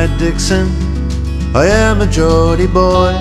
[0.00, 3.12] At Dixon，I am a Geordie boy.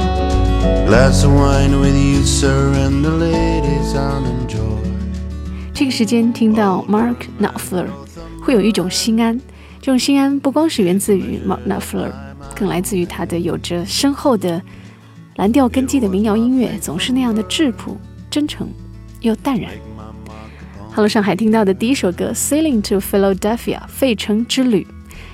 [0.87, 4.79] Glass of wine with you, sir, and the ladies I'll enjoy.
[5.73, 7.87] 这个时间听到 Mark Knopfler，
[8.41, 9.37] 会有一种心安。
[9.81, 12.13] 这种心安不光是源自于 Mark Knopfler，
[12.55, 14.61] 更来自于他的有着深厚的
[15.35, 17.97] 蓝调根基的民谣音乐，总是那样的质朴、
[18.29, 18.69] 真诚
[19.19, 19.69] 又淡然。
[20.93, 24.87] Hello，上海听到的第一首歌《Sailing to Philadelphia》费城之旅，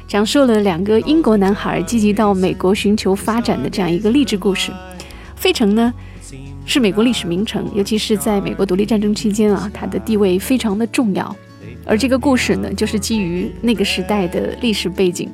[0.08, 4.72] 讲述了两个英国男孩积极到美国寻求发展的这样一个励志故事。
[5.36, 5.94] 费城呢，
[6.66, 11.36] 是美国历史名城，尤其是在美国独立战争期间啊，它的地位非常的重要。
[11.86, 15.30] 而这个故事呢，就是基于那个时代的历史背景。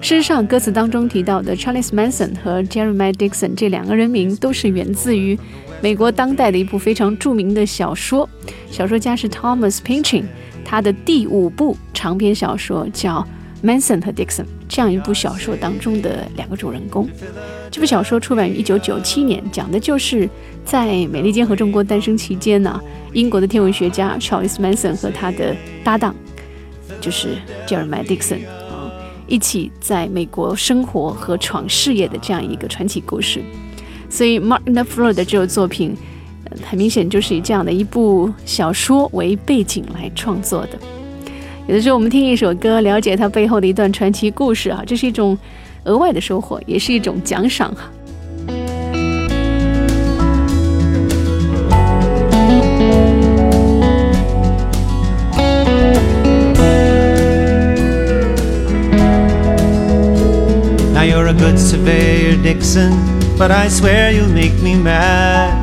[0.00, 5.38] 事实上，歌词当中提到的 Charles Manson 和 Jeremiah Dixon 这两个人名，都是源自于
[5.80, 8.28] 美国当代的一部非常著名的小说。
[8.70, 10.24] 小说家是 Thomas Pynchon，
[10.64, 13.20] 他的第五部长篇小说叫
[13.62, 14.42] 《Manson 和 Dixon》。
[14.68, 17.08] 这样一部小说当中的两个主人公。
[17.70, 20.28] 这部小说出版于一九九七年，讲的就是
[20.64, 22.80] 在美利坚合众国诞生期间呢，
[23.12, 26.14] 英国的天文学家 Charles Manson 和他的搭档
[27.00, 28.92] 就是 Jeremiah Dixon 啊。
[29.26, 33.42] 一起在美国生活和闯事业的这样一个传奇故事，
[34.10, 35.96] 所以 Mark Knopfler 的这首作品，
[36.68, 40.78] 很明显就是以这样的一部小说为背景来创作的。
[41.68, 45.38] 有的时候我们听一首歌，了解它背后的一段传奇故事啊，这是一种
[45.84, 47.90] 额外的收获，也是一种奖赏哈。
[60.94, 61.04] 啊。
[61.04, 62.92] You're a good surveyor, Dixon,
[63.38, 65.62] but I swear you'll make me mad.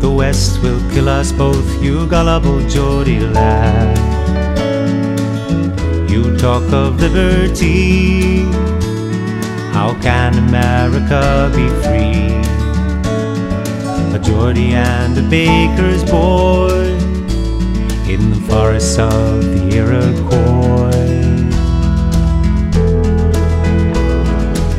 [0.00, 4.09] The West will kill us both, you gullible Geordie lad.
[6.20, 8.42] You talk of liberty,
[9.72, 12.36] how can America be free?
[14.14, 16.92] A Geordie and a baker's boy
[18.06, 20.90] in the forests of the Iroquois.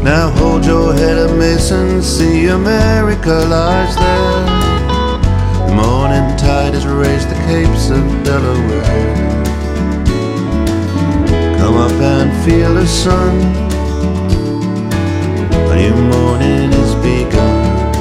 [0.03, 4.45] Now hold your head up, Mason, see America lies there.
[5.65, 9.40] The morning tide has raised the capes of Delaware.
[12.03, 13.35] And feel the sun.
[15.69, 17.93] A new morning is begun.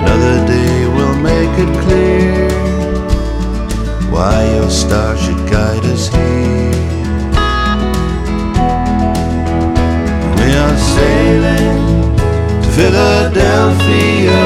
[0.00, 2.48] Another day will make it clear
[4.10, 6.72] why your star should guide us here.
[10.38, 12.16] We are sailing
[12.62, 14.40] to Philadelphia,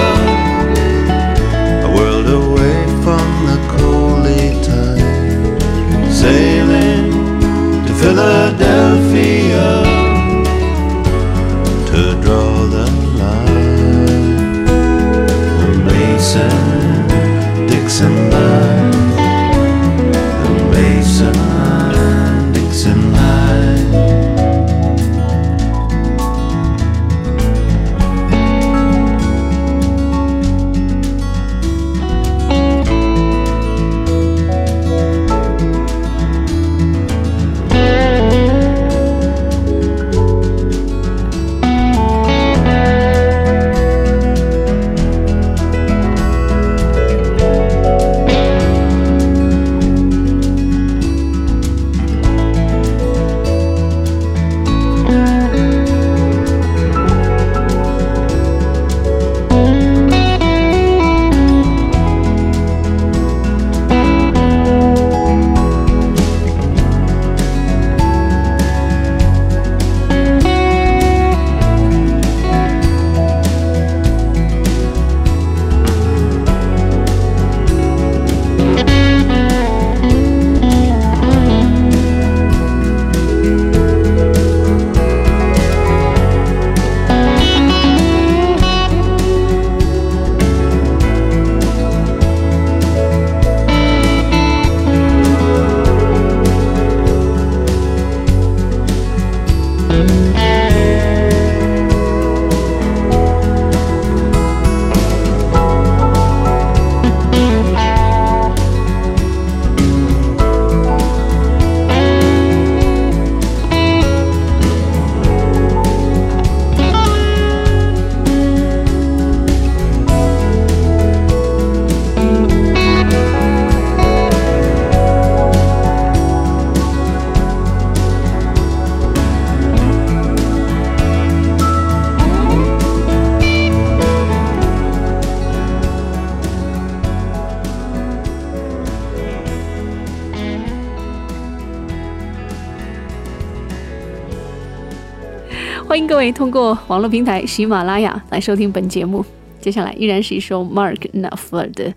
[146.32, 149.24] 通过网络平台喜马拉雅来收听本节目。
[149.60, 151.92] 接下来依然是一首 Mark Knopfler 的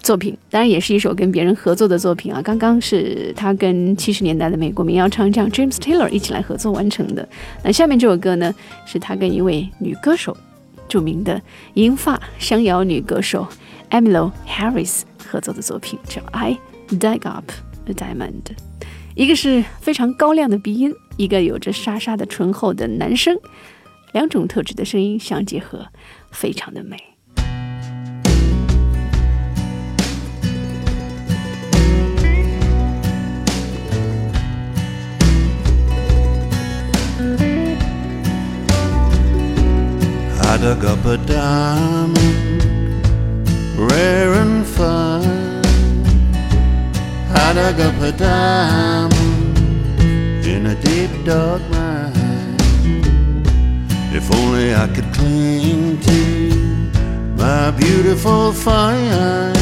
[0.00, 2.40] 作品，当然也是一首跟别人合作的作品啊。
[2.40, 7.28] 刚刚是他跟七十年代的美国民谣唱将 James Taylor 一起来合作完成的。
[7.62, 8.54] 那下面这首歌呢，
[8.86, 10.36] 是他跟一位女歌手，
[10.88, 11.40] 著名的
[11.74, 13.46] 银发香谣女歌手 e
[13.90, 16.56] m i l o Harris 合作的作品，叫 I
[16.88, 17.50] Dig Up
[17.86, 18.65] a Diamond。
[19.16, 23.34] 一个是非常高亮的鼻音，一个有着沙沙的醇厚的男声。
[24.12, 25.86] 两种特质的声音相结合，
[26.30, 26.98] 非常的美。
[40.42, 42.35] I dug up a diamond,
[47.66, 49.58] Dug up a diamond
[50.46, 52.54] in a deep dark mine.
[54.14, 56.20] If only I could cling to
[57.36, 59.58] my beautiful find.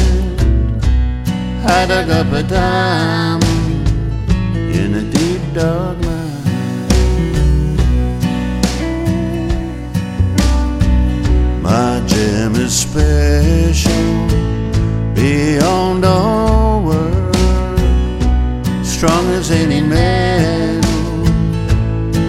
[1.65, 3.87] I dug up a diamond
[4.79, 6.43] in a deep dark mine.
[11.63, 14.27] My gem is special
[15.15, 16.34] beyond all
[19.05, 20.83] strong as any man,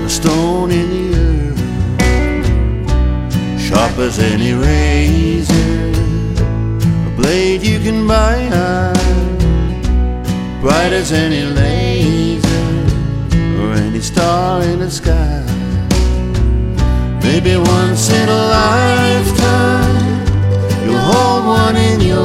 [0.05, 1.61] a stone in the earth,
[3.59, 5.93] sharp as any razor,
[7.09, 8.37] a blade you can buy,
[10.61, 12.69] bright as any laser
[13.59, 15.43] or any star in the sky.
[17.23, 19.97] Maybe once in a lifetime
[20.87, 22.16] You'll hold one in your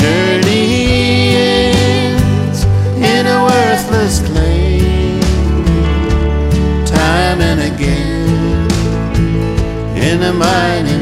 [0.00, 2.64] journey ends
[3.14, 5.20] In a worthless claim
[6.86, 8.70] Time and again
[10.08, 10.99] In a mining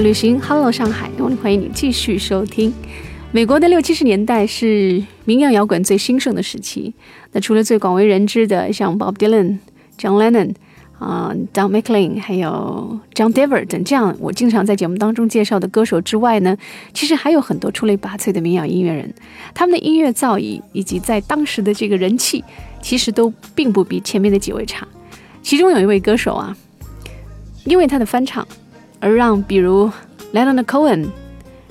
[0.00, 1.10] 旅行》，Hello 上海，
[1.42, 2.72] 欢迎你继续收听。
[3.32, 6.94] 美国的六七十年代是民谣摇滚最兴盛的时期。
[7.32, 9.58] 那除了最广为人知的像 Bob Dylan、
[9.98, 10.54] John Lennon
[10.98, 16.56] 啊、Don McLean，还有 John Denver 等这样我经常在节目当中介绍的歌手之外呢，
[16.94, 19.12] 其实还有很多出类拔萃的民谣音乐人。
[19.54, 22.42] 他们的音乐造诣以及在当时的这个人气，
[22.80, 24.88] 其实都并不比前面的几位差。
[25.42, 26.56] 其中有一位歌手啊，
[27.64, 28.46] 因为他的翻唱。
[29.00, 29.90] 而让比如
[30.32, 31.06] Leonard Cohen、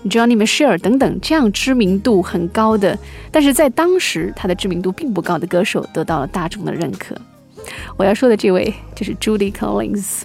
[0.06, 2.98] Johnny m i c h e l 等等这样知名度很高的，
[3.32, 7.16] 但是在当时他的知名度并不高的歌手得到了大众的认可。
[7.98, 10.22] 我要说的这位就是 Judy Collins。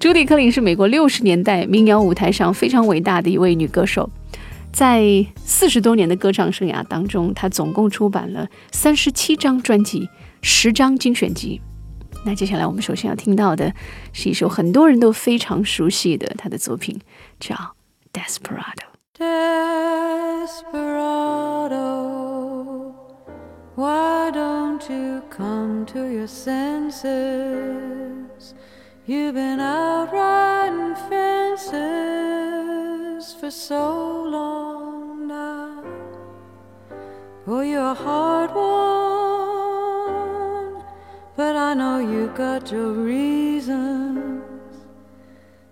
[0.00, 4.10] Judy Collins 是美国六十年代民谣舞台上非常伟大的一位女歌手，
[4.72, 10.08] 在四十多年的歌唱生涯当中，她总共出版了三十七张专辑、
[10.40, 11.60] 十张精选集。
[12.24, 13.74] 那接下来我们首先要听到的
[14.12, 17.00] 是一首很多人都非常熟悉的他的作品，
[17.40, 17.54] 叫
[18.12, 18.62] 《Desperado》。
[20.42, 20.82] Desperado,
[23.74, 27.02] why don't you come to your senses?
[29.06, 31.72] You've been out riding fences
[33.40, 35.82] for so long now.
[37.46, 39.21] Oh, you're hard one,
[41.36, 44.44] but I know you got your reasons.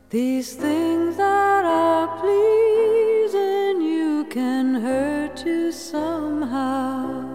[0.09, 7.31] These things that are pleasing you can hurt you somehow.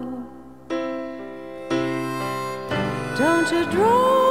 [3.16, 4.25] Don't you draw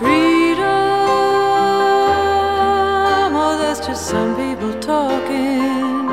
[0.00, 0.64] freedom,
[3.44, 6.08] oh, that's just some people talking.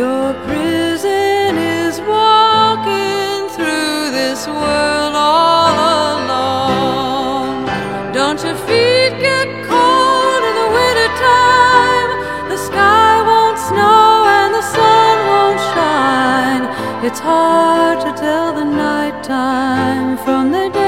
[0.00, 5.74] Your prison is walking through this world all
[6.18, 7.66] alone.
[8.12, 12.10] Don't your feet get cold in the wintertime?
[12.52, 16.64] The sky won't snow and the sun won't shine.
[17.06, 20.83] It's hard to tell the nighttime from the day.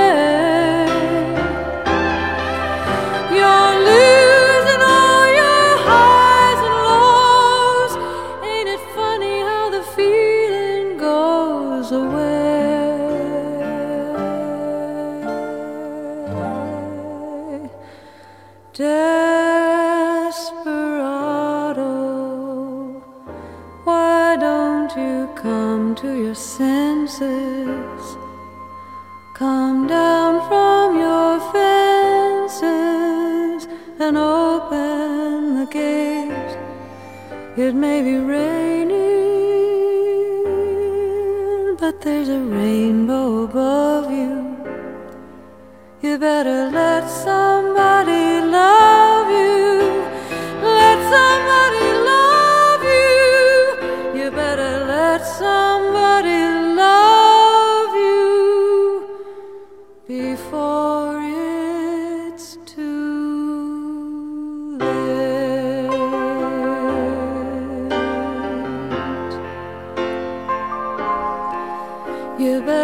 [26.36, 26.75] Come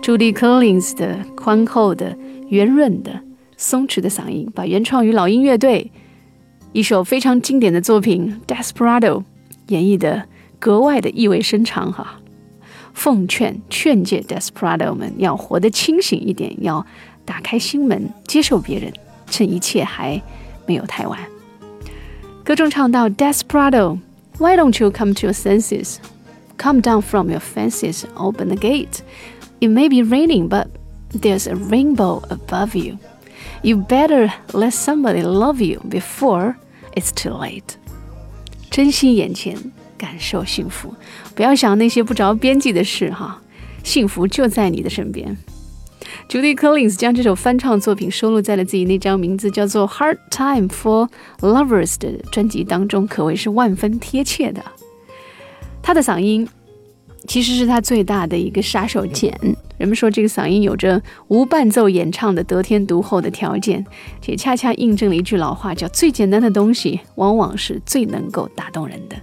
[0.00, 2.16] 朱迪·柯林斯的宽厚的、
[2.48, 3.20] 圆润的、
[3.58, 5.92] 松弛的嗓音，把原创于老鹰乐队
[6.72, 9.18] 一首非常经典的作品《Desperado》
[9.66, 10.26] 演绎的
[10.58, 12.19] 格外的意味深长哈。
[12.93, 16.85] 奉劝劝诫 Desperado 们要活得清醒一点，要
[17.25, 18.93] 打开心门，接受别人，
[19.29, 20.21] 趁一切还
[20.65, 21.19] 没有太晚。
[22.43, 25.97] 歌中唱到 Desperado，Why don't you come to your senses?
[26.57, 28.99] Come down from your fences, open the gate.
[29.59, 30.67] It may be raining, but
[31.11, 32.97] there's a rainbow above you.
[33.61, 36.55] You better let somebody love you before
[36.95, 37.75] it's too late.
[38.69, 39.57] 珍惜眼前，
[40.00, 40.94] 感受幸福，
[41.34, 43.38] 不要想那些不着边际的事哈，
[43.84, 45.36] 幸福就在你的身边。
[46.26, 51.08] Judy Collins 将这首翻唱作品收录在了自己那张名字叫做《Hard Time for
[51.40, 54.62] Lovers》的专辑当中，可谓是万分贴切的。
[55.82, 56.48] 他的嗓音
[57.26, 59.30] 其实是他最大的一个杀手锏。
[59.76, 63.84] 人们说这个嗓音有着无伴奏演唱的得天独厚的条件，
[64.20, 69.16] 且恰恰印证了一句老话，叫“最简单的东西往往是最能够打动人的”。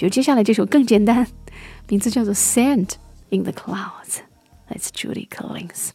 [0.00, 1.26] 比如接下来这首更简单，
[1.88, 2.92] 名字叫做《Sand
[3.30, 4.18] in the Clouds》，
[4.68, 5.90] 来自 Judy Collins。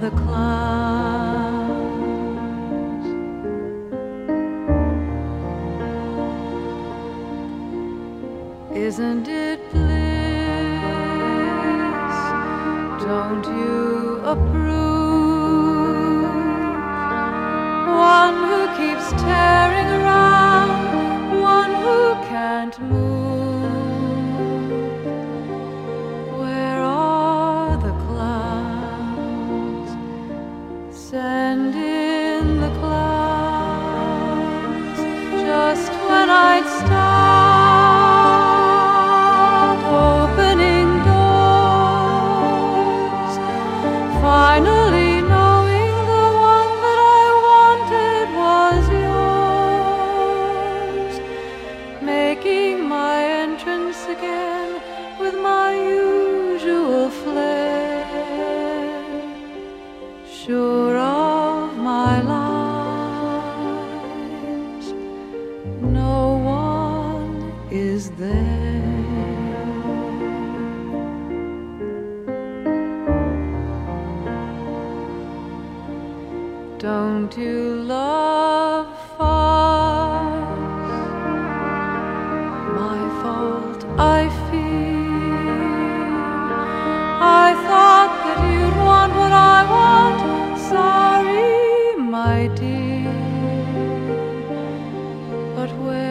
[0.00, 0.79] The clouds?
[95.60, 96.09] But where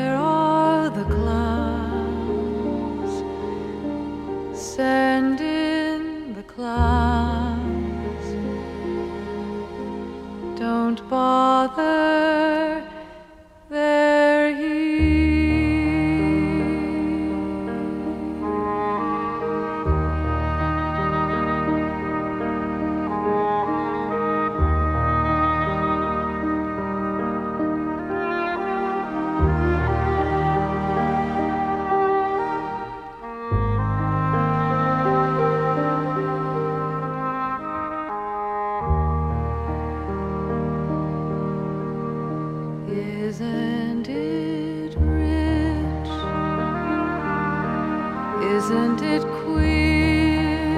[48.41, 50.69] Isn't it queer?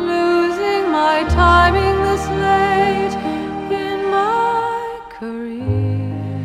[0.00, 3.14] Losing my timing this late
[3.70, 6.44] in my career.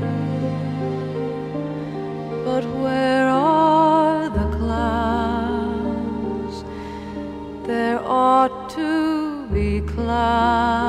[2.45, 6.63] But where are the clouds?
[7.65, 10.82] There ought to be clouds.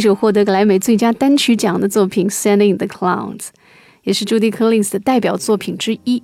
[0.00, 3.36] 这首获得格莱美最佳单曲奖的作品《Sending the Clouds》，
[4.02, 6.22] 也是 Judy Collins 的代表作品之一。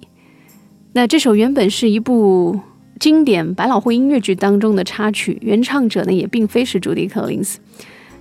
[0.94, 2.58] 那这首原本是一部
[2.98, 7.56] 经典百老汇音乐剧当中的插曲，原唱者呢也并非是 Judy Collins。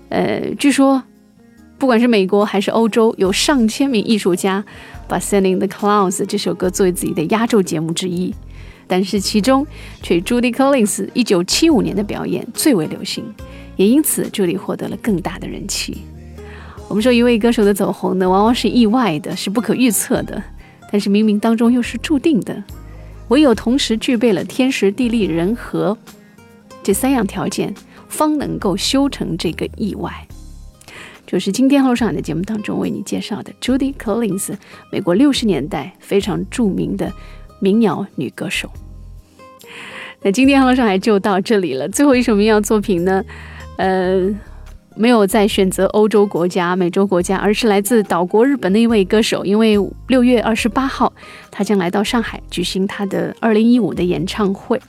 [0.09, 1.01] 呃，据说
[1.77, 4.61] 不管是美国还是欧洲，有上千名艺术家
[5.07, 8.35] 把《Sending the Clouds》这首歌作为自己的压轴节目之一，
[8.87, 9.65] 但是其中
[10.01, 13.23] 却以 Judy Collins 一九七五年的表演最为流行。
[13.75, 16.03] 也因此，朱莉获得了更大的人气。
[16.87, 20.41] 我们说，一位歌手的走红呢，往往是意外的，是不可预测的，
[20.91, 22.63] 但是冥冥当中又是注定的。
[23.29, 25.97] 唯有同时具备了天时、地利、人和
[26.83, 27.73] 这三样条件，
[28.07, 30.27] 方能够修成这个意外。
[31.25, 34.53] 就是今天《陆上海》的节目当中为你介绍的 Judy Collins，
[34.91, 37.11] 美国六十年代非常著名的
[37.59, 38.69] 民谣女歌手。
[40.21, 41.89] 那今天《陆上海》就到这里了。
[41.89, 43.23] 最后一首民谣作品呢？
[43.77, 44.29] 呃，
[44.95, 49.43] 没有再选择欧洲国家、美洲国家，而是来自岛国日本的一位歌手。
[49.43, 51.11] 因为六月二十八号，
[51.51, 54.79] 他将来到上海举行他的二零一五的演唱会。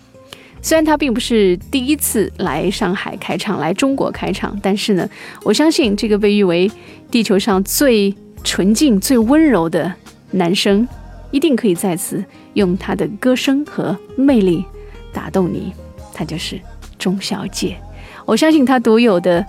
[0.63, 5.09] 虽然他并不是第一次来上海开唱，来中国开唱，但是呢，
[5.45, 6.71] 我相信这个被誉为
[7.11, 9.93] 地球上最纯净、最温柔的
[10.33, 10.87] 男生，
[11.31, 14.65] 一定可以再次用他的歌声和魅力
[15.13, 15.73] 打动你。
[16.13, 16.61] 他就是
[16.99, 17.77] 钟小姐。
[18.27, 19.47] 我相信他独有的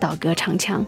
[0.00, 0.84] 道歌唱腔，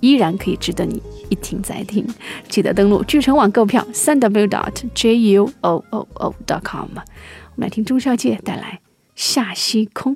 [0.00, 2.06] 依然可以值得你一听再听。
[2.50, 6.90] 记得登录聚成网购票，三 w dot j u o o o dot com。
[6.90, 8.80] 我们来听钟小姐带来
[9.14, 10.14] 《下西空》，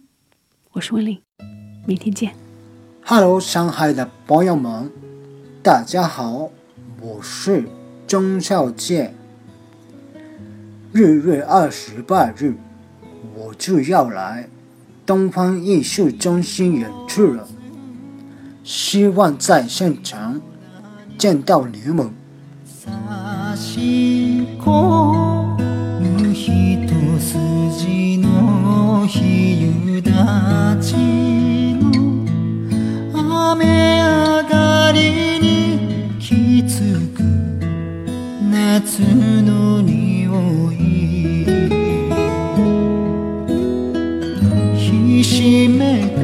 [0.72, 1.22] 我是温玲，
[1.86, 2.34] 明天见。
[3.06, 4.92] Hello，上海的朋友们，
[5.62, 6.50] 大家好，
[7.00, 7.64] 我是
[8.06, 9.14] 钟少健。
[10.92, 12.52] 日月二十八日，
[13.34, 14.46] 我就要来
[15.09, 17.47] 东方艺术中心演出了，
[18.63, 20.41] 希望在现场
[21.17, 22.11] 见到你们。
[22.65, 25.57] 差し込
[25.99, 26.87] む一
[27.19, 30.01] 筋の日向
[30.81, 30.93] ち
[31.81, 31.89] の
[33.51, 35.79] 雨上がりに
[45.40, 46.19] she may